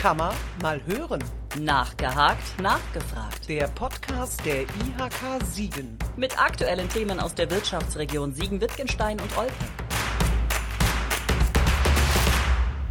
[0.00, 1.22] Kammer mal hören.
[1.58, 3.46] Nachgehakt, nachgefragt.
[3.50, 5.98] Der Podcast der IHK Siegen.
[6.16, 9.52] Mit aktuellen Themen aus der Wirtschaftsregion Siegen-Wittgenstein und Olpe.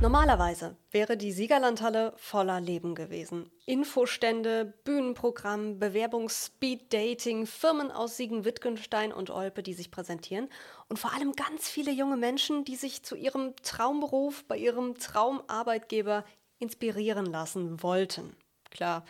[0.02, 3.52] Normalerweise wäre die Siegerlandhalle voller Leben gewesen.
[3.66, 10.48] Infostände, Bühnenprogramm, Bewerbungs-, Speed-Dating, Firmen aus Siegen-Wittgenstein und Olpe, die sich präsentieren
[10.88, 16.24] und vor allem ganz viele junge Menschen, die sich zu ihrem Traumberuf bei ihrem Traumarbeitgeber
[16.60, 18.36] inspirieren lassen wollten.
[18.70, 19.04] Klar,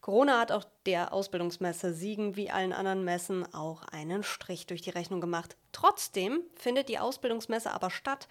[0.00, 4.90] Corona hat auch der Ausbildungsmesse Siegen wie allen anderen Messen auch einen Strich durch die
[4.90, 5.56] Rechnung gemacht.
[5.72, 8.28] Trotzdem findet die Ausbildungsmesse aber statt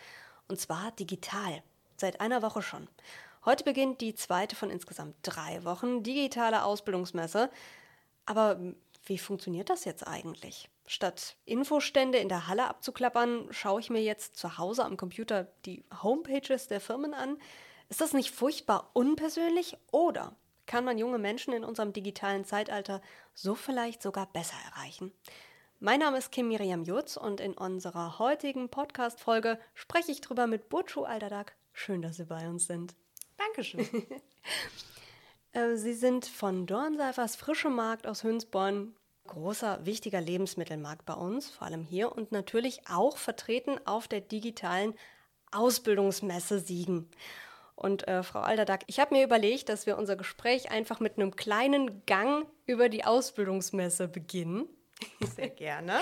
[0.48, 1.62] und zwar digital.
[1.98, 2.88] Seit einer Woche schon.
[3.46, 7.50] Heute beginnt die zweite von insgesamt drei Wochen digitale Ausbildungsmesse.
[8.26, 8.60] Aber
[9.06, 10.70] wie funktioniert das jetzt eigentlich?
[10.86, 15.84] Statt Infostände in der Halle abzuklappern, schaue ich mir jetzt zu Hause am Computer die
[16.04, 17.38] Homepages der Firmen an.
[17.90, 20.36] Ist das nicht furchtbar unpersönlich oder
[20.66, 23.02] kann man junge Menschen in unserem digitalen Zeitalter
[23.34, 25.14] so vielleicht sogar besser erreichen?
[25.80, 30.70] Mein Name ist Kim Miriam Jutz und in unserer heutigen Podcast-Folge spreche ich drüber mit
[30.70, 32.96] Burcu Aldadak, Schön, dass Sie bei uns sind.
[33.38, 33.88] Dankeschön.
[35.54, 38.94] Äh, Sie sind von Dornseifers Frische Markt aus Hünsborn.
[39.28, 44.94] Großer, wichtiger Lebensmittelmarkt bei uns, vor allem hier und natürlich auch vertreten auf der digitalen
[45.52, 47.10] Ausbildungsmesse Siegen.
[47.78, 51.36] Und äh, Frau Alderdack, ich habe mir überlegt, dass wir unser Gespräch einfach mit einem
[51.36, 54.68] kleinen Gang über die Ausbildungsmesse beginnen.
[55.36, 56.00] Sehr gerne.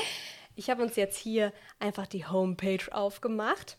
[0.56, 3.78] Ich habe uns jetzt hier einfach die Homepage aufgemacht.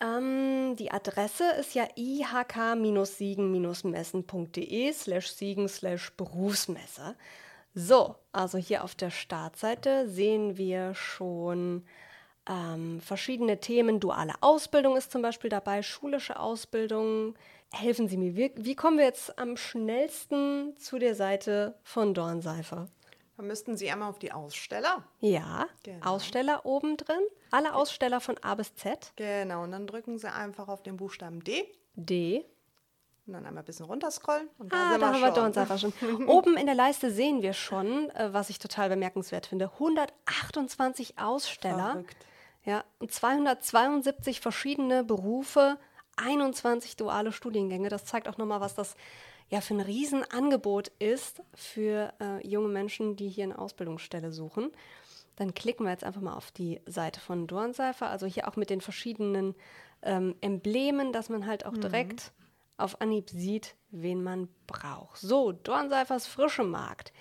[0.00, 7.14] Ähm, die Adresse ist ja ihk-siegen-messen.de slash siegen slash Berufsmesse.
[7.74, 11.84] So, also hier auf der Startseite sehen wir schon
[12.48, 14.00] ähm, verschiedene Themen.
[14.00, 17.34] Duale Ausbildung ist zum Beispiel dabei, schulische Ausbildung.
[17.72, 22.88] Helfen Sie mir, wie, wie kommen wir jetzt am schnellsten zu der Seite von Dornseifer?
[23.36, 25.02] Dann müssten Sie einmal auf die Aussteller.
[25.20, 26.06] Ja, genau.
[26.06, 27.20] Aussteller oben drin.
[27.50, 29.12] Alle Aussteller von A bis Z.
[29.16, 31.66] Genau, und dann drücken Sie einfach auf den Buchstaben D.
[31.96, 32.44] D.
[33.26, 34.48] Und dann einmal ein bisschen runterscrollen.
[34.58, 35.92] Und da ah, da haben wir Dornseifer schon.
[36.28, 41.92] Oben in der Leiste sehen wir schon, äh, was ich total bemerkenswert finde, 128 Aussteller.
[41.92, 42.26] Verrückt.
[42.64, 45.78] Ja, und 272 verschiedene Berufe,
[46.16, 47.88] 21 duale Studiengänge.
[47.88, 48.96] Das zeigt auch nochmal, was das
[49.50, 54.70] ja für ein Riesenangebot ist für äh, junge Menschen, die hier eine Ausbildungsstelle suchen.
[55.36, 58.70] Dann klicken wir jetzt einfach mal auf die Seite von Dornseifer, also hier auch mit
[58.70, 59.54] den verschiedenen
[60.02, 61.80] ähm, Emblemen, dass man halt auch mhm.
[61.80, 62.32] direkt
[62.76, 65.18] auf Anhieb sieht, wen man braucht.
[65.18, 67.12] So, Dornseifers frische Markt.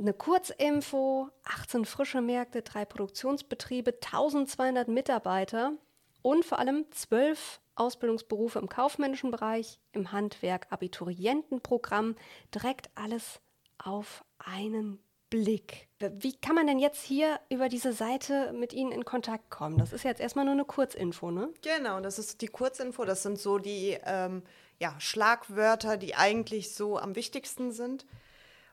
[0.00, 5.74] Eine Kurzinfo, 18 frische Märkte, drei Produktionsbetriebe, 1200 Mitarbeiter
[6.22, 12.16] und vor allem 12 Ausbildungsberufe im kaufmännischen Bereich, im Handwerk, Abiturientenprogramm,
[12.54, 13.42] direkt alles
[13.76, 15.88] auf einen Blick.
[15.98, 19.76] Wie kann man denn jetzt hier über diese Seite mit Ihnen in Kontakt kommen?
[19.76, 21.52] Das ist jetzt erstmal nur eine Kurzinfo, ne?
[21.60, 23.04] Genau, das ist die Kurzinfo.
[23.04, 24.44] Das sind so die ähm,
[24.78, 28.06] ja, Schlagwörter, die eigentlich so am wichtigsten sind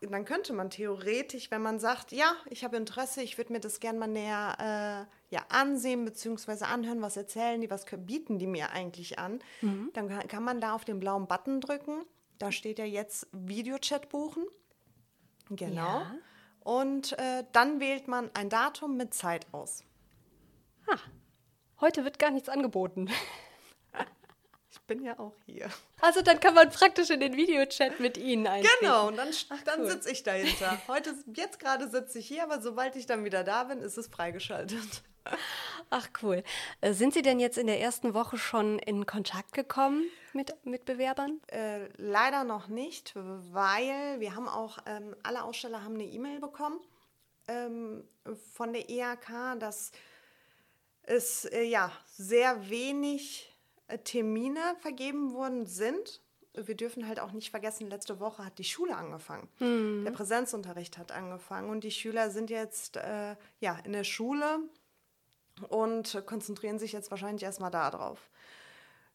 [0.02, 3.80] dann könnte man theoretisch, wenn man sagt, ja, ich habe Interesse, ich würde mir das
[3.80, 6.66] gerne mal näher äh, ja, ansehen bzw.
[6.66, 9.90] anhören, was erzählen die, was bieten die mir eigentlich an, mhm.
[9.94, 12.06] dann kann, kann man da auf den blauen Button drücken.
[12.38, 14.46] Da steht ja jetzt Videochat buchen.
[15.50, 16.02] Genau.
[16.02, 16.16] Ja.
[16.60, 19.84] Und äh, dann wählt man ein Datum mit Zeit aus.
[20.88, 20.98] Ha,
[21.82, 23.10] heute wird gar nichts angeboten.
[24.88, 25.70] Bin ja auch hier.
[26.00, 28.74] Also dann kann man praktisch in den Videochat mit Ihnen eintreten.
[28.80, 29.30] Genau, und dann,
[29.66, 29.90] dann cool.
[29.90, 30.82] sitze ich dahinter.
[30.88, 34.08] Heute, jetzt gerade sitze ich hier, aber sobald ich dann wieder da bin, ist es
[34.08, 35.04] freigeschaltet.
[35.90, 36.44] Ach cool.
[36.82, 40.86] Äh, sind Sie denn jetzt in der ersten Woche schon in Kontakt gekommen mit, mit
[40.86, 41.42] Bewerbern?
[41.48, 46.80] Äh, leider noch nicht, weil wir haben auch, ähm, alle Aussteller haben eine E-Mail bekommen
[47.48, 48.08] ähm,
[48.54, 49.92] von der EAK, dass
[51.04, 53.57] es äh, ja sehr wenig
[54.04, 56.22] Termine vergeben worden sind.
[56.54, 59.48] Wir dürfen halt auch nicht vergessen, letzte Woche hat die Schule angefangen.
[59.60, 60.04] Mhm.
[60.06, 64.60] Der Präsenzunterricht hat angefangen und die Schüler sind jetzt äh, ja, in der Schule
[65.70, 68.30] und konzentrieren sich jetzt wahrscheinlich erstmal darauf.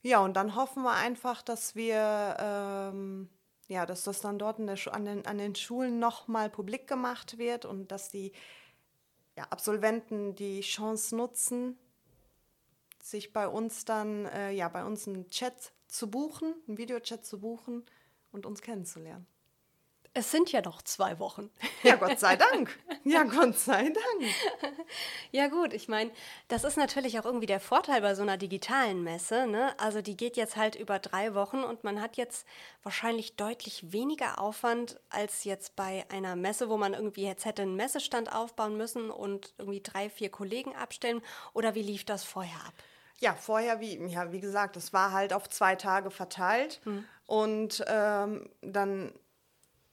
[0.03, 3.29] Ja, und dann hoffen wir einfach, dass wir, ähm,
[3.69, 7.93] ja, dass das dann dort an, den, an den Schulen nochmal publik gemacht wird und
[7.93, 8.33] dass die
[9.37, 11.79] ja, Absolventen die Chance nutzen,
[13.03, 17.41] sich bei uns dann, äh, ja, bei uns einen Chat zu buchen, einen Videochat zu
[17.41, 17.85] buchen
[18.31, 19.27] und uns kennenzulernen.
[20.15, 21.51] Es sind ja noch zwei Wochen.
[21.83, 22.79] Ja, Gott sei Dank.
[23.05, 24.33] Ja, Gott sei Dank.
[25.33, 26.13] Ja gut, ich meine,
[26.47, 29.49] das ist natürlich auch irgendwie der Vorteil bei so einer digitalen Messe.
[29.49, 29.77] Ne?
[29.81, 32.47] Also die geht jetzt halt über drei Wochen und man hat jetzt
[32.85, 37.75] wahrscheinlich deutlich weniger Aufwand als jetzt bei einer Messe, wo man irgendwie jetzt hätte einen
[37.75, 41.23] Messestand aufbauen müssen und irgendwie drei, vier Kollegen abstellen.
[41.55, 42.75] Oder wie lief das vorher ab?
[43.23, 46.81] Ja, vorher, wie, ja, wie gesagt, es war halt auf zwei Tage verteilt.
[47.27, 49.13] Und ähm, dann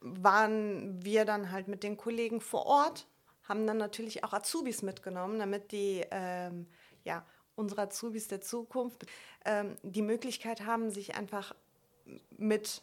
[0.02, 3.06] waren wir dann halt mit den Kollegen vor Ort,
[3.44, 6.66] haben dann natürlich auch Azubis mitgenommen, damit die, ähm,
[7.04, 7.24] ja,
[7.54, 9.06] unsere Azubis der Zukunft
[9.46, 11.54] ähm, die Möglichkeit haben, sich einfach
[12.32, 12.82] mit,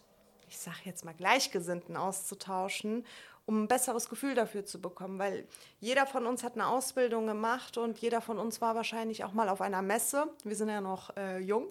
[0.49, 3.05] ich sage jetzt mal, Gleichgesinnten auszutauschen,
[3.47, 5.19] um ein besseres Gefühl dafür zu bekommen.
[5.19, 5.47] Weil
[5.81, 9.49] jeder von uns hat eine Ausbildung gemacht und jeder von uns war wahrscheinlich auch mal
[9.49, 10.29] auf einer Messe.
[10.45, 11.69] Wir sind ja noch äh, jung,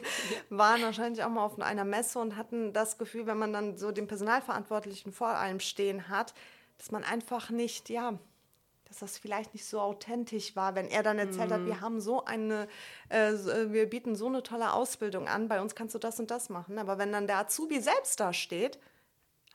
[0.50, 3.90] waren wahrscheinlich auch mal auf einer Messe und hatten das Gefühl, wenn man dann so
[3.90, 6.32] den Personalverantwortlichen vor allem stehen hat,
[6.78, 8.18] dass man einfach nicht, ja,
[8.84, 12.24] dass das vielleicht nicht so authentisch war, wenn er dann erzählt hat, wir haben so
[12.24, 12.68] eine,
[13.10, 16.30] äh, äh, wir bieten so eine tolle Ausbildung an, bei uns kannst du das und
[16.30, 16.78] das machen.
[16.78, 18.78] Aber wenn dann der Azubi selbst da steht,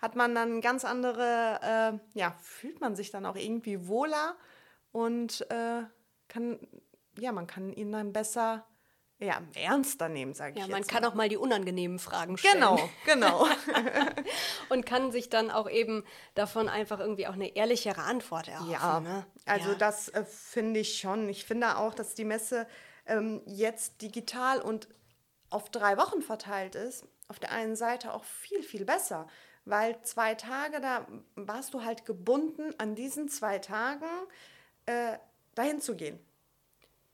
[0.01, 4.35] hat man dann ganz andere, äh, ja, fühlt man sich dann auch irgendwie wohler
[4.91, 5.83] und äh,
[6.27, 6.59] kann,
[7.19, 8.65] ja, man kann ihn dann besser,
[9.19, 11.09] ja, ernster nehmen, sage ich Ja, man kann mal.
[11.09, 12.55] auch mal die unangenehmen Fragen stellen.
[12.55, 13.47] Genau, genau.
[14.69, 16.03] Und kann sich dann auch eben
[16.33, 18.71] davon einfach irgendwie auch eine ehrlichere Antwort erhoffen.
[18.71, 19.25] Ja, ne?
[19.45, 19.75] also Ja.
[19.75, 21.29] das äh, finde ich schon.
[21.29, 22.65] Ich finde auch, dass die Messe
[23.05, 24.87] ähm, jetzt digital und
[25.51, 29.27] auf drei Wochen verteilt ist, auf der einen Seite auch viel, viel besser.
[29.65, 34.07] Weil zwei Tage, da warst du halt gebunden, an diesen zwei Tagen
[34.85, 35.17] äh,
[35.55, 36.19] dahin zu gehen.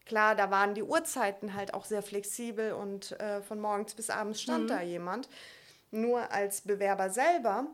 [0.05, 4.41] Klar, da waren die Uhrzeiten halt auch sehr flexibel und äh, von morgens bis abends
[4.41, 5.27] stand da jemand.
[5.91, 7.67] Nur als Bewerber selber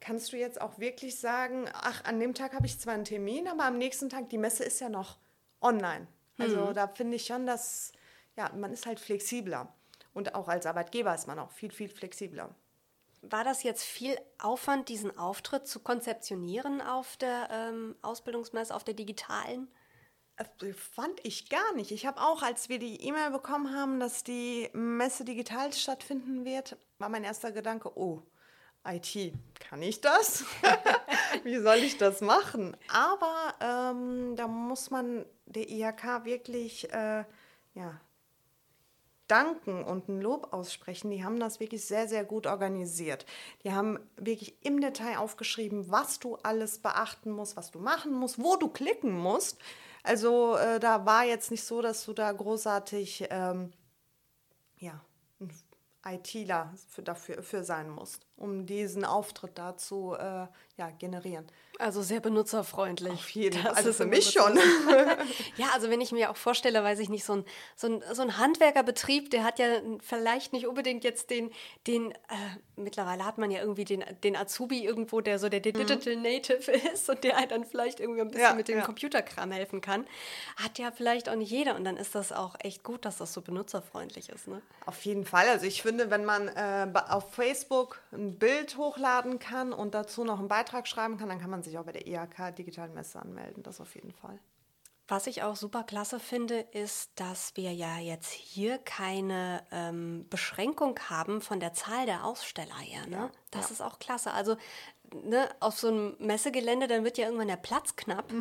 [0.00, 3.46] kannst du jetzt auch wirklich sagen, ach, an dem Tag habe ich zwar einen Termin,
[3.46, 5.18] aber am nächsten Tag, die Messe ist ja noch
[5.60, 6.08] online.
[6.38, 7.92] Also da finde ich schon, dass,
[8.36, 9.72] ja, man ist halt flexibler.
[10.12, 12.54] Und auch als Arbeitgeber ist man auch viel, viel flexibler.
[13.30, 18.94] War das jetzt viel Aufwand, diesen Auftritt zu konzeptionieren auf der ähm, Ausbildungsmesse, auf der
[18.94, 19.68] digitalen?
[20.36, 21.90] Äh, Fand ich gar nicht.
[21.90, 26.76] Ich habe auch, als wir die E-Mail bekommen haben, dass die Messe digital stattfinden wird,
[26.98, 28.22] war mein erster Gedanke, oh,
[28.84, 30.44] IT, kann ich das?
[31.42, 32.76] Wie soll ich das machen?
[32.88, 37.24] Aber ähm, da muss man der IHK wirklich äh,
[37.74, 38.00] ja,
[39.28, 41.10] danken und ein Lob aussprechen.
[41.10, 43.26] Die haben das wirklich sehr, sehr gut organisiert.
[43.64, 48.42] Die haben wirklich im Detail aufgeschrieben, was du alles beachten musst, was du machen musst,
[48.42, 49.58] wo du klicken musst.
[50.02, 53.72] Also äh, da war jetzt nicht so, dass du da großartig ähm,
[54.78, 55.00] ja,
[56.04, 60.46] ITler für, dafür für sein musst, um diesen Auftritt da zu äh,
[60.76, 61.46] ja, generieren.
[61.78, 63.12] Also sehr benutzerfreundlich.
[63.12, 63.74] Auf jeden Das Fall.
[63.74, 64.58] Also ist für mich schon.
[65.56, 67.44] Ja, also wenn ich mir auch vorstelle, weiß ich nicht, so ein,
[67.76, 69.66] so ein, so ein Handwerkerbetrieb, der hat ja
[70.00, 71.50] vielleicht nicht unbedingt jetzt den,
[71.86, 72.16] den äh,
[72.76, 77.08] mittlerweile hat man ja irgendwie den, den Azubi irgendwo, der so der Digital Native ist
[77.08, 78.84] und der halt dann vielleicht irgendwie ein bisschen Ja, mit dem ja.
[78.84, 80.06] Computerkram helfen kann.
[80.56, 83.32] Hat ja vielleicht auch nicht jeder und dann ist das auch echt gut, dass das
[83.32, 84.48] so benutzerfreundlich ist.
[84.48, 84.60] Ne?
[84.84, 85.48] Auf jeden Fall.
[85.48, 90.38] Also ich finde, wenn man äh, auf Facebook ein Bild hochladen kann und dazu noch
[90.38, 93.62] einen Beitrag schreiben kann, dann kann man sich auch bei der IHK Digitalen Messe anmelden.
[93.62, 94.38] Das auf jeden Fall.
[95.08, 100.98] Was ich auch super klasse finde, ist, dass wir ja jetzt hier keine ähm, Beschränkung
[101.08, 103.06] haben von der Zahl der Aussteller her.
[103.06, 103.30] Ne?
[103.52, 103.74] das ja.
[103.74, 104.32] ist auch klasse.
[104.32, 104.56] Also
[105.14, 108.32] ne, auf so einem Messegelände, dann wird ja irgendwann der Platz knapp.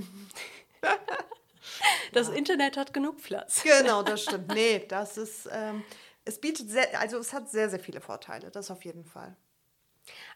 [2.14, 3.62] das Internet hat genug Platz.
[3.62, 4.48] Genau, das stimmt.
[4.56, 5.84] Nee, das ist, ähm,
[6.24, 8.50] es bietet sehr, also es hat sehr, sehr viele Vorteile.
[8.50, 9.36] Das auf jeden Fall.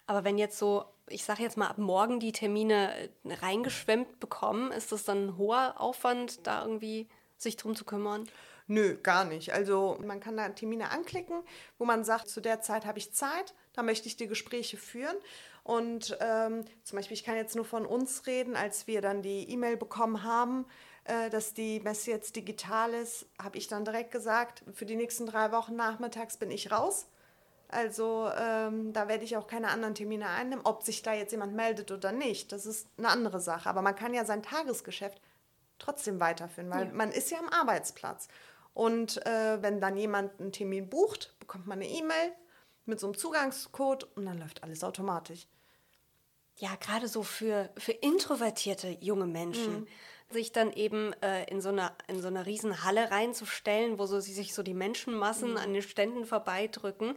[0.10, 4.72] Aber wenn jetzt so, ich sage jetzt mal, ab morgen die Termine äh, reingeschwemmt bekommen,
[4.72, 8.28] ist das dann ein hoher Aufwand, da irgendwie sich drum zu kümmern?
[8.66, 9.54] Nö, gar nicht.
[9.54, 11.44] Also man kann da Termine anklicken,
[11.78, 15.16] wo man sagt, zu der Zeit habe ich Zeit, da möchte ich die Gespräche führen.
[15.62, 19.48] Und ähm, zum Beispiel, ich kann jetzt nur von uns reden, als wir dann die
[19.51, 20.66] E-Mail bekommen haben,
[21.04, 25.28] äh, dass die Messe jetzt digital ist, habe ich dann direkt gesagt, für die nächsten
[25.28, 27.06] drei Wochen nachmittags bin ich raus.
[27.70, 30.66] Also ähm, da werde ich auch keine anderen Termine einnehmen.
[30.66, 33.70] Ob sich da jetzt jemand meldet oder nicht, das ist eine andere Sache.
[33.70, 35.22] Aber man kann ja sein Tagesgeschäft
[35.78, 36.94] trotzdem weiterführen, weil Ja.
[36.94, 38.28] man ist ja am Arbeitsplatz.
[38.74, 42.34] Und äh, wenn dann jemand einen Termin bucht, bekommt man eine E-Mail
[42.86, 45.48] mit so einem Zugangscode und dann läuft alles automatisch.
[46.58, 49.88] Ja, gerade so für, für introvertierte junge Menschen.
[50.32, 54.20] Sich dann eben äh, in, so einer, in so einer riesen Halle reinzustellen, wo so,
[54.20, 57.16] sich so die Menschenmassen an den Ständen vorbeidrücken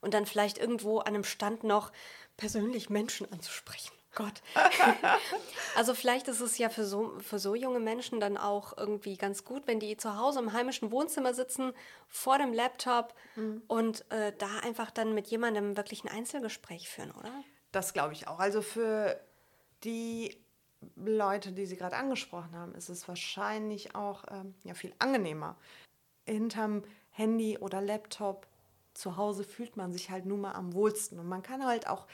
[0.00, 1.92] und dann vielleicht irgendwo an einem Stand noch
[2.36, 3.92] persönlich Menschen anzusprechen.
[4.14, 4.42] Gott.
[5.76, 9.44] also vielleicht ist es ja für so, für so junge Menschen dann auch irgendwie ganz
[9.44, 11.72] gut, wenn die zu Hause im heimischen Wohnzimmer sitzen,
[12.08, 13.62] vor dem Laptop Mhm.
[13.68, 17.32] und äh, da einfach dann mit jemandem wirklich ein Einzelgespräch führen, oder?
[17.70, 18.38] Das glaube ich auch.
[18.38, 19.18] Also für
[19.84, 20.36] die
[20.96, 25.56] Leute, die Sie gerade angesprochen haben, ist es wahrscheinlich auch ähm, ja, viel angenehmer.
[26.26, 28.46] Hinterm Handy oder Laptop
[28.94, 31.18] zu Hause fühlt man sich halt nun mal am wohlsten.
[31.18, 32.06] Und man kann halt auch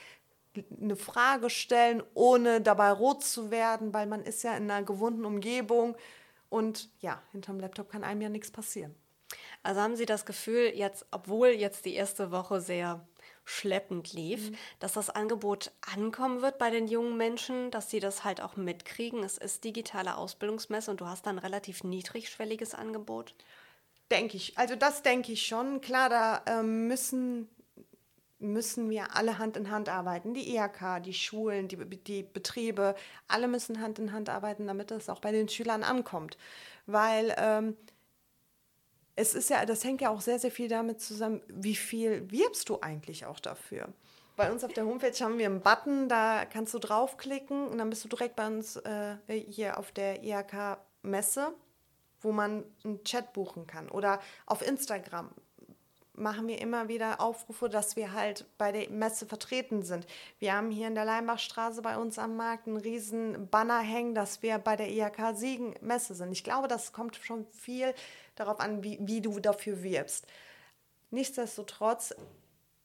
[0.80, 5.24] eine Frage stellen, ohne dabei rot zu werden, weil man ist ja in einer gewohnten
[5.24, 5.96] Umgebung.
[6.48, 8.94] Und ja, hinterm Laptop kann einem ja nichts passieren.
[9.62, 13.06] Also haben Sie das Gefühl, jetzt, obwohl jetzt die erste Woche sehr
[13.48, 18.40] schleppend lief, dass das Angebot ankommen wird bei den jungen Menschen, dass sie das halt
[18.40, 19.24] auch mitkriegen.
[19.24, 23.34] Es ist digitale Ausbildungsmesse und du hast dann ein relativ niedrigschwelliges Angebot.
[24.10, 24.56] Denke ich.
[24.56, 25.80] Also das denke ich schon.
[25.80, 27.48] Klar, da ähm, müssen,
[28.38, 30.34] müssen wir alle Hand in Hand arbeiten.
[30.34, 32.94] Die IHK, die Schulen, die, die Betriebe,
[33.28, 36.38] alle müssen Hand in Hand arbeiten, damit das auch bei den Schülern ankommt.
[36.86, 37.76] Weil ähm,
[39.18, 42.68] es ist ja, das hängt ja auch sehr, sehr viel damit zusammen, wie viel wirbst
[42.68, 43.88] du eigentlich auch dafür.
[44.36, 47.90] Bei uns auf der Homepage haben wir einen Button, da kannst du draufklicken und dann
[47.90, 51.52] bist du direkt bei uns äh, hier auf der IHK-Messe,
[52.20, 53.88] wo man einen Chat buchen kann.
[53.88, 55.32] Oder auf Instagram
[56.18, 60.06] machen wir immer wieder Aufrufe, dass wir halt bei der Messe vertreten sind.
[60.38, 64.42] Wir haben hier in der Leimbachstraße bei uns am Markt einen riesen Banner hängen, dass
[64.42, 66.32] wir bei der IHK Siegen Messe sind.
[66.32, 67.94] Ich glaube, das kommt schon viel
[68.34, 70.26] darauf an, wie, wie du dafür wirbst.
[71.10, 72.14] Nichtsdestotrotz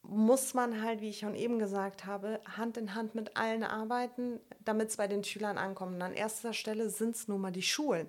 [0.04, 4.40] muss man halt, wie ich schon eben gesagt habe, Hand in Hand mit allen arbeiten,
[4.66, 5.96] damit es bei den Schülern ankommt.
[5.96, 8.08] Und an erster Stelle sind es nun mal die Schulen.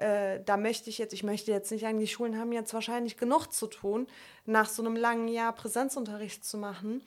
[0.00, 3.18] Äh, da möchte ich jetzt, ich möchte jetzt nicht sagen, die Schulen haben jetzt wahrscheinlich
[3.18, 4.06] genug zu tun,
[4.46, 7.02] nach so einem langen Jahr Präsenzunterricht zu machen.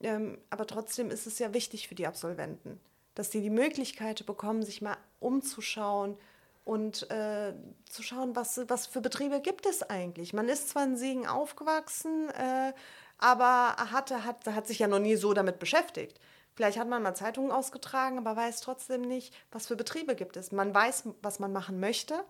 [0.00, 2.80] Ähm, aber trotzdem ist es ja wichtig für die Absolventen,
[3.14, 6.16] dass die die Möglichkeit bekommen, sich mal umzuschauen
[6.64, 7.52] und äh,
[7.88, 10.32] zu schauen, was, was für Betriebe gibt es eigentlich.
[10.32, 12.72] Man ist zwar in Siegen aufgewachsen, äh,
[13.18, 16.18] aber hatte, hat, hat sich ja noch nie so damit beschäftigt.
[16.60, 20.52] Vielleicht hat man mal Zeitungen ausgetragen, aber weiß trotzdem nicht, was für Betriebe gibt es.
[20.52, 22.22] Man weiß, was man machen möchte,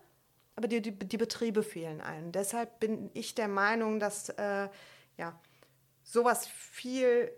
[0.54, 2.30] aber die, die, die Betriebe fehlen einem.
[2.30, 4.68] Deshalb bin ich der Meinung, dass äh,
[5.16, 5.36] ja,
[6.04, 7.32] sowas viel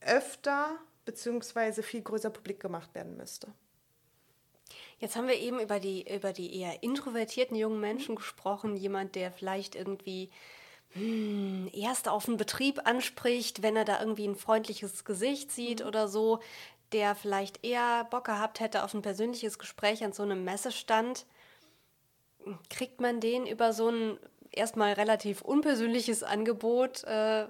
[0.00, 1.82] öfter bzw.
[1.82, 3.52] viel größer publik gemacht werden müsste.
[5.00, 8.76] Jetzt haben wir eben über die, über die eher introvertierten jungen Menschen gesprochen.
[8.76, 10.30] Jemand, der vielleicht irgendwie
[10.92, 16.08] hm, erst auf einen Betrieb anspricht, wenn er da irgendwie ein freundliches Gesicht sieht oder
[16.08, 16.40] so,
[16.92, 21.26] der vielleicht eher Bock gehabt hätte auf ein persönliches Gespräch an so einem Messestand.
[22.70, 24.18] Kriegt man den über so ein
[24.50, 27.46] erstmal relativ unpersönliches Angebot äh,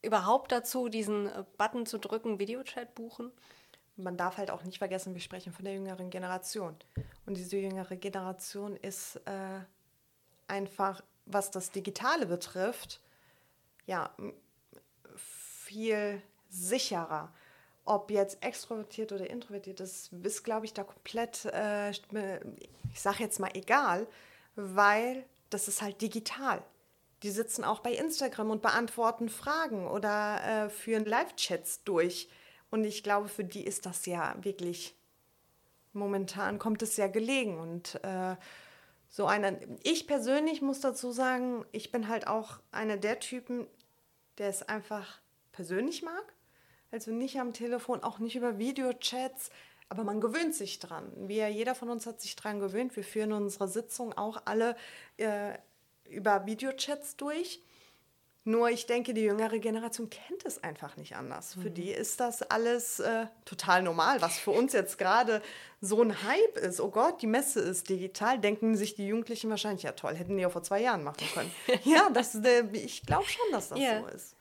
[0.00, 3.30] überhaupt dazu, diesen äh, Button zu drücken, Videochat buchen?
[3.98, 6.76] man darf halt auch nicht vergessen, wir sprechen von der jüngeren Generation.
[7.26, 9.60] Und diese jüngere Generation ist äh,
[10.46, 13.00] einfach, was das Digitale betrifft,
[13.86, 14.10] ja,
[15.16, 17.32] viel sicherer.
[17.84, 23.40] Ob jetzt extrovertiert oder introvertiert, das ist, glaube ich, da komplett, äh, ich sage jetzt
[23.40, 24.06] mal egal,
[24.56, 26.62] weil das ist halt digital.
[27.22, 32.28] Die sitzen auch bei Instagram und beantworten Fragen oder äh, führen Live-Chats durch.
[32.70, 34.94] Und ich glaube, für die ist das ja wirklich,
[35.92, 37.58] momentan kommt es ja gelegen.
[37.58, 38.36] Und äh,
[39.08, 43.66] so eine, ich persönlich muss dazu sagen, ich bin halt auch einer der Typen,
[44.38, 45.20] der es einfach
[45.52, 46.34] persönlich mag.
[46.90, 49.50] Also nicht am Telefon, auch nicht über Videochats,
[49.88, 51.10] aber man gewöhnt sich dran.
[51.16, 52.94] Wir, jeder von uns hat sich dran gewöhnt.
[52.96, 54.76] Wir führen unsere Sitzung auch alle
[55.16, 55.54] äh,
[56.08, 57.62] über Videochats durch.
[58.48, 61.52] Nur ich denke, die jüngere Generation kennt es einfach nicht anders.
[61.52, 64.22] Für die ist das alles äh, total normal.
[64.22, 65.42] Was für uns jetzt gerade
[65.82, 69.82] so ein Hype ist, oh Gott, die Messe ist digital, denken sich die Jugendlichen wahrscheinlich,
[69.82, 71.52] ja toll, hätten die ja vor zwei Jahren machen können.
[71.84, 74.00] ja, das, äh, ich glaube schon, dass das Ja.
[74.00, 74.34] so ist.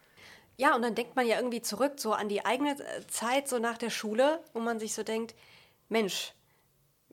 [0.55, 3.59] Ja, und dann denkt man ja irgendwie zurück so an die eigene äh, Zeit, so
[3.59, 5.35] nach der Schule, wo man sich so denkt,
[5.89, 6.33] Mensch,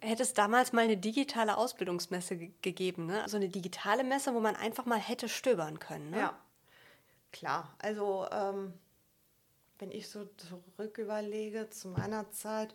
[0.00, 3.20] hätte es damals mal eine digitale Ausbildungsmesse ge gegeben, ne?
[3.24, 6.18] Also eine digitale Messe, wo man einfach mal hätte stöbern können, ne?
[6.18, 6.38] Ja,
[7.34, 7.74] klar.
[7.78, 8.72] Also, ähm,
[9.78, 12.74] wenn ich so zurück überlege zu meiner Zeit,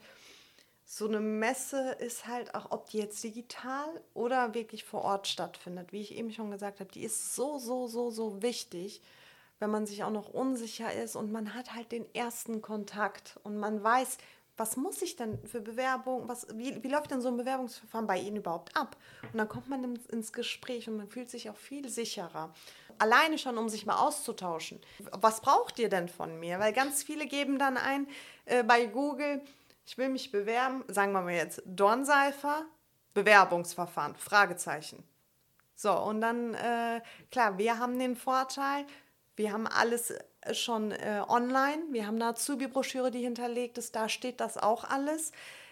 [0.85, 5.91] so eine Messe ist halt auch, ob die jetzt digital oder wirklich vor Ort stattfindet,
[5.93, 9.01] wie ich eben schon gesagt habe, die ist so, so, so, so wichtig,
[9.59, 13.57] wenn man sich auch noch unsicher ist und man hat halt den ersten Kontakt und
[13.57, 14.17] man weiß,
[14.59, 18.19] was muss ich denn für Bewerbung, was, wie, wie läuft denn so ein Bewerbungsverfahren bei
[18.19, 18.97] Ihnen überhaupt ab?
[19.31, 22.53] Und dann kommt man ins, Gespräch und man fühlt sich auch viel sicherer.
[22.97, 24.81] Alleine schon, um sich mal auszutauschen.
[25.11, 26.59] Was braucht ihr denn von mir?
[26.59, 28.07] Weil ganz viele geben dann ein
[28.45, 29.41] äh, bei Google,
[29.85, 32.65] ich will mich bewerben, sagen wir mal jetzt Dornseifer,
[33.13, 35.03] Bewerbungsverfahren, Fragezeichen.
[35.75, 37.01] So, und dann, äh,
[37.31, 38.85] klar, wir haben den Vorteil,
[39.37, 40.13] wir haben alles
[40.53, 41.83] schon äh, online.
[41.91, 43.95] Wir haben eine Azubi-Broschüre, die hinterlegt ist.
[43.95, 45.31] Da steht das auch alles.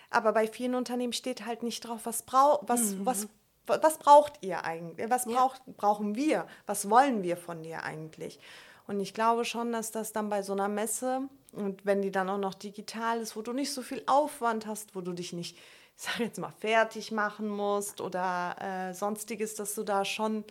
[0.09, 3.05] Aber bei vielen Unternehmen steht halt nicht drauf, was, brau was, mhm.
[3.05, 3.27] was,
[3.65, 5.09] was braucht ihr eigentlich?
[5.09, 5.73] Was braucht, ja.
[5.75, 6.47] brauchen wir?
[6.65, 8.39] Was wollen wir von dir eigentlich?
[8.87, 12.29] Und ich glaube schon, dass das dann bei so einer Messe und wenn die dann
[12.29, 15.57] auch noch digital ist, wo du nicht so viel Aufwand hast, wo du dich nicht,
[15.97, 20.45] ich sage jetzt mal, fertig machen musst oder äh, sonstiges, dass du da schon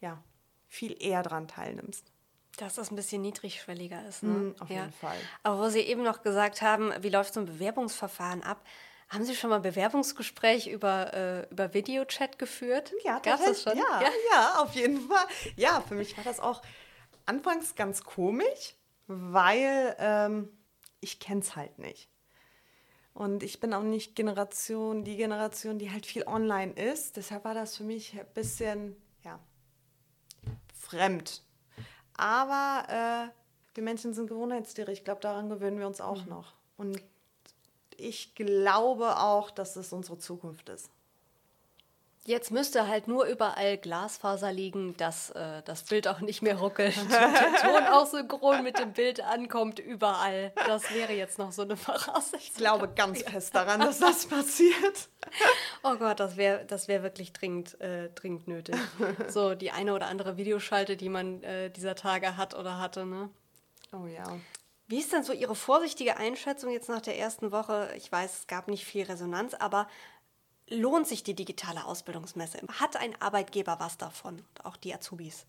[0.00, 0.22] ja,
[0.68, 2.12] viel eher dran teilnimmst.
[2.58, 4.22] Dass das ein bisschen niedrigschwelliger ist.
[4.22, 4.30] Ne?
[4.30, 4.80] Mm, auf ja.
[4.80, 5.16] jeden Fall.
[5.42, 8.62] Aber wo Sie eben noch gesagt haben, wie läuft so ein Bewerbungsverfahren ab?
[9.08, 12.92] Haben Sie schon mal ein Bewerbungsgespräch über, äh, über Videochat geführt?
[13.04, 13.76] Ja, Gab es schon?
[13.76, 15.26] Ja, ja, ja, auf jeden Fall.
[15.56, 16.62] Ja, für mich war das auch
[17.26, 18.74] anfangs ganz komisch,
[19.06, 20.48] weil ähm,
[21.00, 22.08] ich kenne es halt nicht.
[23.14, 27.16] Und ich bin auch nicht Generation, die Generation, die halt viel online ist.
[27.16, 29.38] Deshalb war das für mich ein bisschen, ja,
[30.74, 31.42] fremd.
[32.16, 33.32] Aber äh,
[33.74, 34.92] wir Menschen sind Gewohnheitstiere.
[34.92, 36.30] Ich glaube, daran gewöhnen wir uns auch mhm.
[36.30, 36.52] noch.
[36.76, 37.00] Und
[37.96, 40.90] ich glaube auch, dass es unsere Zukunft ist.
[42.24, 46.96] Jetzt müsste halt nur überall Glasfaser liegen, dass äh, das Bild auch nicht mehr ruckelt
[47.00, 50.52] und der Ton auch synchron mit dem Bild ankommt überall.
[50.54, 52.38] Das wäre jetzt noch so eine Voraussetzung.
[52.38, 55.08] Ich glaube ganz fest daran, dass das passiert.
[55.82, 58.76] Oh Gott, das wäre das wär wirklich dringend, äh, dringend nötig.
[59.28, 63.04] So die eine oder andere Videoschalte, die man äh, dieser Tage hat oder hatte.
[63.04, 63.30] Ne?
[63.92, 64.24] Oh ja.
[64.86, 67.90] Wie ist denn so Ihre vorsichtige Einschätzung jetzt nach der ersten Woche?
[67.96, 69.88] Ich weiß, es gab nicht viel Resonanz, aber
[70.72, 72.58] lohnt sich die digitale Ausbildungsmesse?
[72.80, 74.42] Hat ein Arbeitgeber was davon?
[74.64, 75.46] auch die Azubis?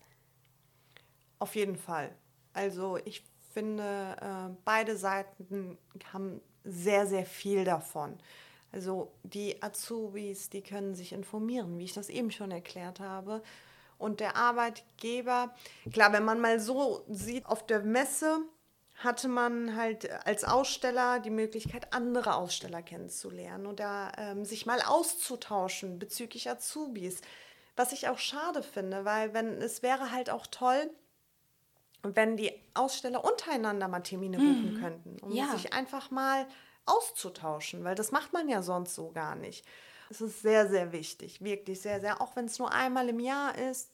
[1.38, 2.14] Auf jeden Fall.
[2.52, 5.78] Also ich finde, äh, beide Seiten
[6.12, 8.18] haben sehr, sehr viel davon.
[8.72, 13.42] Also die Azubis, die können sich informieren, wie ich das eben schon erklärt habe.
[13.98, 15.54] Und der Arbeitgeber,
[15.92, 18.40] klar, wenn man mal so sieht, auf der Messe
[18.96, 25.98] hatte man halt als Aussteller die Möglichkeit, andere Aussteller kennenzulernen oder ähm, sich mal auszutauschen
[25.98, 27.20] bezüglich Azubis.
[27.76, 30.90] Was ich auch schade finde, weil wenn es wäre halt auch toll,
[32.02, 34.80] wenn die Aussteller untereinander mal Termine buchen mhm.
[34.80, 35.48] könnten, um ja.
[35.48, 36.46] sich einfach mal
[36.86, 39.66] auszutauschen, weil das macht man ja sonst so gar nicht.
[40.10, 42.20] Es ist sehr, sehr wichtig, wirklich sehr, sehr.
[42.20, 43.90] Auch wenn es nur einmal im Jahr ist,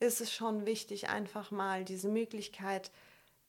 [0.00, 2.92] ist es schon wichtig, einfach mal diese Möglichkeit,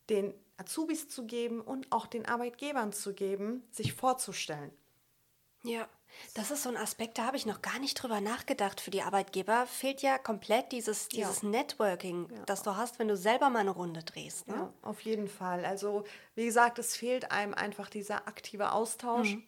[0.09, 4.71] den Azubis zu geben und auch den Arbeitgebern zu geben, sich vorzustellen.
[5.63, 5.87] Ja,
[6.33, 8.81] das ist so ein Aspekt, da habe ich noch gar nicht drüber nachgedacht.
[8.81, 11.49] Für die Arbeitgeber fehlt ja komplett dieses, dieses ja.
[11.49, 12.43] Networking, ja.
[12.45, 14.47] das du hast, wenn du selber mal eine Runde drehst.
[14.47, 14.55] Ne?
[14.55, 15.65] Ja, auf jeden Fall.
[15.65, 19.35] Also, wie gesagt, es fehlt einem einfach dieser aktive Austausch.
[19.35, 19.43] Mhm.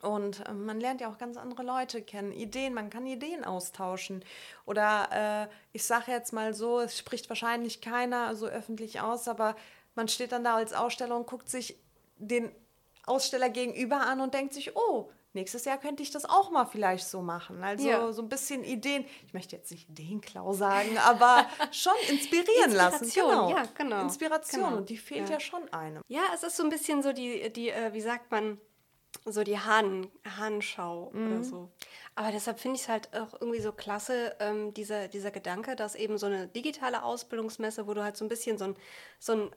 [0.00, 4.24] Und äh, man lernt ja auch ganz andere Leute kennen, Ideen, man kann Ideen austauschen.
[4.64, 9.56] Oder äh, ich sage jetzt mal so, es spricht wahrscheinlich keiner so öffentlich aus, aber
[9.98, 11.76] man steht dann da als Aussteller und guckt sich
[12.16, 12.50] den
[13.04, 17.08] Aussteller gegenüber an und denkt sich, oh, nächstes Jahr könnte ich das auch mal vielleicht
[17.08, 17.64] so machen.
[17.64, 18.12] Also ja.
[18.12, 23.10] so ein bisschen Ideen, ich möchte jetzt nicht Ideenklau sagen, aber schon inspirieren lassen.
[23.12, 23.50] Genau.
[23.50, 24.02] Ja, genau.
[24.02, 24.76] Inspiration genau.
[24.76, 25.34] und die fehlt ja.
[25.34, 25.40] ja.
[25.40, 26.02] schon einem.
[26.06, 28.60] Ja, es ist so ein bisschen so die, die äh, wie sagt man,
[29.24, 30.06] so die Hahn,
[30.38, 31.32] Hahnschau mhm.
[31.32, 31.70] oder so.
[32.14, 35.94] Aber deshalb finde ich es halt auch irgendwie so klasse, ähm, dieser, dieser Gedanke, dass
[35.94, 38.76] eben so eine digitale Ausbildungsmesse, wo du halt so ein bisschen so ein,
[39.18, 39.50] so ein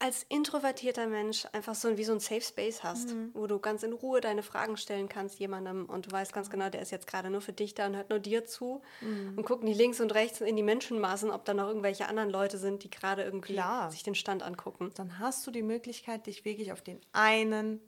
[0.00, 3.30] als introvertierter Mensch einfach so wie so ein Safe Space hast, mhm.
[3.34, 6.70] wo du ganz in Ruhe deine Fragen stellen kannst jemandem und du weißt ganz genau,
[6.70, 9.34] der ist jetzt gerade nur für dich da und hört nur dir zu mhm.
[9.36, 12.56] und gucken die links und rechts in die Menschenmassen, ob da noch irgendwelche anderen Leute
[12.56, 13.90] sind, die gerade irgendwie Klar.
[13.90, 14.90] sich den Stand angucken.
[14.94, 17.80] Dann hast du die Möglichkeit, dich wirklich auf den einen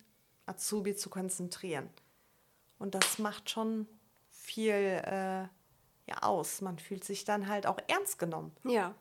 [0.45, 1.89] Azubi zu konzentrieren.
[2.79, 3.89] Und das macht schon
[4.31, 5.47] viel äh,
[6.07, 6.61] ja, aus.
[6.61, 8.53] Man fühlt sich dann halt auch ernst genommen.
[8.65, 8.95] Ja.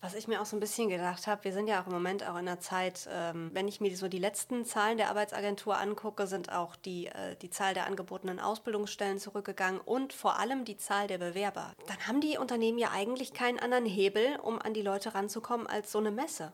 [0.00, 2.22] Was ich mir auch so ein bisschen gedacht habe, wir sind ja auch im Moment
[2.22, 6.26] auch in einer Zeit, ähm, wenn ich mir so die letzten Zahlen der Arbeitsagentur angucke,
[6.26, 11.06] sind auch die, äh, die Zahl der angebotenen Ausbildungsstellen zurückgegangen und vor allem die Zahl
[11.06, 11.72] der Bewerber.
[11.86, 15.92] Dann haben die Unternehmen ja eigentlich keinen anderen Hebel, um an die Leute ranzukommen, als
[15.92, 16.52] so eine Messe.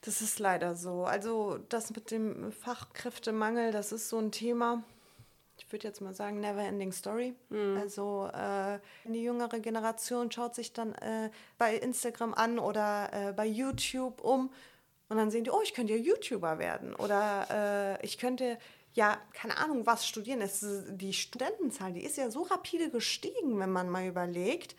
[0.00, 1.04] Das ist leider so.
[1.04, 4.82] Also das mit dem Fachkräftemangel, das ist so ein Thema
[5.56, 7.34] ich würde jetzt mal sagen, never ending story.
[7.48, 7.78] Mhm.
[7.80, 13.46] Also äh, die jüngere Generation schaut sich dann äh, bei Instagram an oder äh, bei
[13.46, 14.50] YouTube um
[15.08, 18.58] Und dann sehen die, oh, ich könnte ja YouTuber werden oder äh, ich könnte
[18.94, 20.40] ja, keine Ahnung, was studieren.
[20.40, 24.76] Es, die Studentenzahl, die ist ja so rapide gestiegen, wenn man mal überlegt.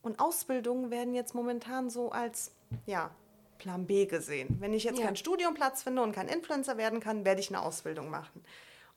[0.00, 2.52] Und Ausbildungen werden jetzt momentan so als,
[2.86, 3.10] ja,
[3.58, 4.56] Plan B gesehen.
[4.58, 5.04] Wenn ich jetzt Ja.
[5.04, 8.42] keinen Studiumplatz finde und kein Influencer werden kann, werde ich eine Ausbildung machen.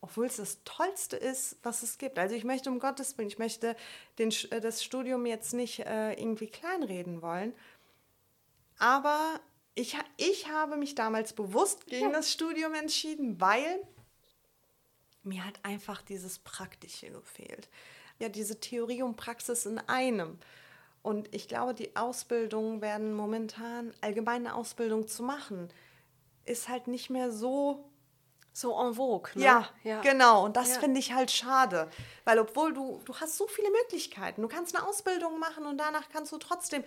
[0.02, 2.20] Obwohl es das Tollste ist, was es gibt.
[2.20, 3.76] Also ich möchte um Gottes Willen, ich möchte
[4.20, 7.54] den, äh, das Studium jetzt nicht äh, irgendwie kleinreden wollen.
[8.78, 9.40] Aber
[9.74, 13.80] ich, ich habe mich damals bewusst gegen das Studium entschieden, weil
[15.24, 17.68] mir hat einfach dieses Praktische gefehlt.
[18.20, 20.40] Ja, diese Theorie und Praxis in einem.
[21.02, 25.70] Und ich glaube, die Ausbildungen werden momentan, allgemeine Ausbildung zu machen,
[26.46, 27.90] ist halt nicht mehr so
[28.58, 29.32] So en vogue.
[29.36, 29.44] Ne?
[29.84, 30.46] ja, genau.
[30.46, 30.80] Und das Ja.
[30.80, 31.90] finde ich halt schade.
[32.24, 34.42] Weil obwohl du, du hast so viele Möglichkeiten.
[34.42, 36.82] Du kannst eine Ausbildung machen und danach kannst du trotzdem,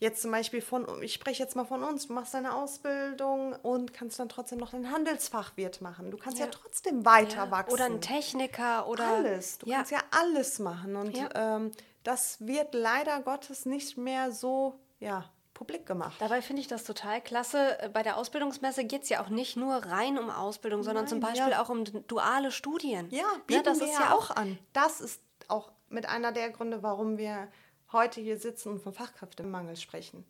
[0.00, 3.94] jetzt zum Beispiel von, ich spreche jetzt mal von uns, du machst deine Ausbildung und
[3.94, 6.10] kannst dann trotzdem noch ein Handelsfachwirt machen.
[6.10, 6.50] Du kannst ja, Ja.
[6.50, 7.50] trotzdem weiter Ja.
[7.52, 7.72] wachsen.
[7.74, 9.58] Oder ein Techniker oder Alles.
[9.58, 9.76] Du ja.
[9.76, 10.96] kannst ja alles machen.
[10.96, 11.28] Und Ja.
[11.56, 11.70] ähm,
[12.02, 16.16] das wird leider Gottes nicht mehr so, ja, publik gemacht.
[16.20, 17.80] Dabei finde ich das total klasse.
[17.80, 21.18] Äh, Bei der Ausbildungsmesse geht es ja auch nicht nur rein um Ausbildung, sondern zum
[21.18, 21.62] Nein, Beispiel ja.
[21.62, 23.08] auch um duale Studien.
[23.10, 24.58] Ja, ne, bieten das wir ist ja ja auch an.
[24.74, 27.48] Das ist auch mit einer der Gründe, warum wir
[27.90, 30.24] heute hier sitzen und vom Fachkräftemangel sprechen.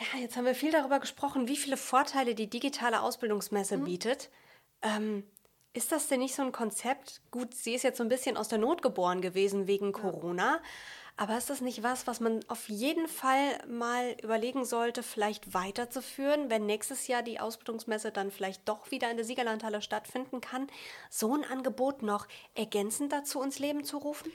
[0.00, 3.84] Ja, jetzt haben wir viel darüber gesprochen, wie viele Vorteile die digitale Ausbildungsmesse Mhm.
[3.84, 4.30] bietet.
[4.82, 5.22] Ähm,
[5.74, 7.20] ist das denn nicht so ein Konzept?
[7.30, 10.60] Gut, sie ist jetzt so ein bisschen aus der Not geboren gewesen wegen Corona.
[11.16, 16.50] Aber ist das nicht was, was man auf jeden Fall mal überlegen sollte, vielleicht weiterzuführen,
[16.50, 20.68] wenn nächstes Jahr die Ausbildungsmesse dann vielleicht doch wieder in der Siegerlandhalle stattfinden kann,
[21.10, 24.32] so ein Angebot noch ergänzend dazu ins Leben zu rufen?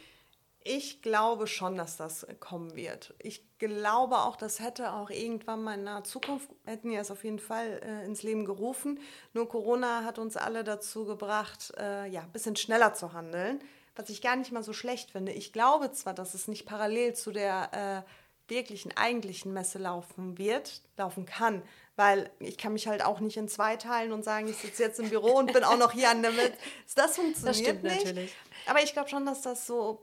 [0.69, 3.13] Ich glaube schon, dass das kommen wird.
[3.19, 7.23] Ich glaube auch, das hätte auch irgendwann mal in naher Zukunft, hätten wir es auf
[7.23, 8.99] jeden Fall äh, ins Leben gerufen.
[9.33, 13.61] Nur Corona hat uns alle dazu gebracht, äh, ja, ein bisschen schneller zu handeln,
[13.97, 15.31] was ich gar nicht mal so schlecht finde.
[15.31, 18.11] Ich glaube zwar, dass es nicht parallel zu der äh,
[18.49, 21.61] wirklichen, eigentlichen Messe laufen wird, laufen kann,
[21.95, 24.99] weil ich kann mich halt auch nicht in zwei teilen und sagen, ich sitze jetzt
[24.99, 26.53] im Büro und bin auch noch hier an der Messe.
[26.95, 28.05] Das funktioniert stimmt nicht.
[28.05, 28.35] natürlich.
[28.67, 30.01] Aber ich glaube schon, dass das so.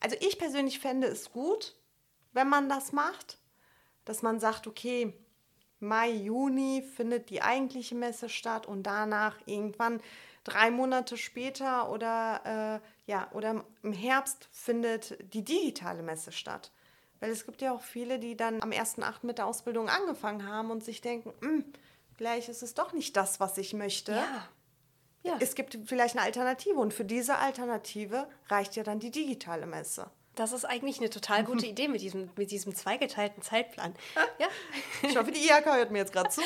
[0.00, 1.74] Also ich persönlich fände es gut,
[2.32, 3.38] wenn man das macht,
[4.04, 5.14] dass man sagt, okay,
[5.80, 10.00] Mai, Juni findet die eigentliche Messe statt und danach irgendwann
[10.46, 16.70] drei Monate später oder, äh, ja, oder im Herbst findet die digitale Messe statt.
[17.20, 19.26] Weil es gibt ja auch viele, die dann am 1.8.
[19.26, 21.64] mit der Ausbildung angefangen haben und sich denken, "Hm,
[22.14, 24.12] vielleicht ist es doch nicht das, was ich möchte.
[24.12, 24.48] Ja.
[25.22, 25.36] Ja.
[25.40, 30.08] Es gibt vielleicht eine Alternative und für diese Alternative reicht ja dann die digitale Messe.
[30.36, 33.94] Das ist eigentlich eine total gute Idee mit diesem, mit diesem zweigeteilten Zeitplan.
[34.38, 34.46] Ja.
[35.02, 36.42] Ich hoffe, die IHK hört mir jetzt gerade zu.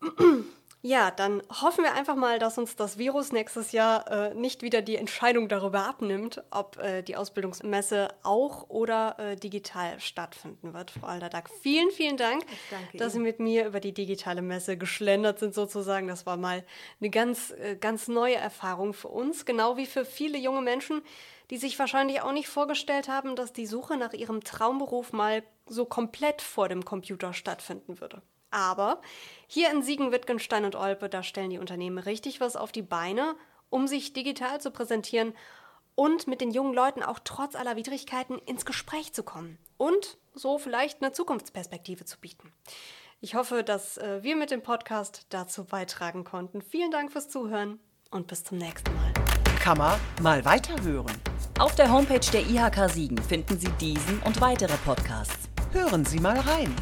[0.82, 4.80] Ja, dann hoffen wir einfach mal, dass uns das Virus nächstes Jahr äh, nicht wieder
[4.80, 10.90] die Entscheidung darüber abnimmt, ob äh, die Ausbildungsmesse auch oder äh, digital stattfinden wird.
[10.90, 12.46] Frau Alderdack, vielen, vielen Dank,
[12.94, 13.26] dass Sie Ihnen.
[13.26, 16.08] mit mir über die digitale Messe geschlendert sind sozusagen.
[16.08, 16.64] Das war mal
[16.98, 21.02] eine ganz, äh, ganz neue Erfahrung für uns, genau wie für viele junge Menschen,
[21.50, 25.84] die sich wahrscheinlich auch nicht vorgestellt haben, dass die Suche nach ihrem Traumberuf mal so
[25.84, 28.22] komplett vor dem Computer stattfinden würde.
[28.50, 29.00] Aber
[29.46, 33.36] hier in Siegen, Wittgenstein und Olpe, da stellen die Unternehmen richtig was auf die Beine,
[33.68, 35.34] um sich digital zu präsentieren
[35.94, 40.58] und mit den jungen Leuten auch trotz aller Widrigkeiten ins Gespräch zu kommen und so
[40.58, 42.52] vielleicht eine Zukunftsperspektive zu bieten.
[43.20, 46.62] Ich hoffe, dass äh, wir mit dem Podcast dazu beitragen konnten.
[46.62, 47.78] Vielen Dank fürs Zuhören
[48.10, 49.12] und bis zum nächsten Mal.
[49.60, 51.12] Kann man mal weiterhören.
[51.58, 55.50] Auf der Homepage der IHK Siegen finden Sie diesen und weitere Podcasts.
[55.72, 56.74] Hören Sie mal rein.